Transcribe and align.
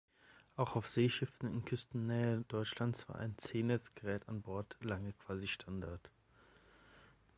Auch 0.55 0.75
auf 0.75 0.87
Seeschiffen 0.87 1.47
in 1.53 1.63
Küstennähe 1.63 2.43
Deutschlands 2.47 3.07
war 3.07 3.17
ein 3.17 3.37
C-Netz-Gerät 3.37 4.27
an 4.29 4.41
Bord 4.41 4.75
lange 4.81 5.13
Quasi-Standard. 5.13 6.09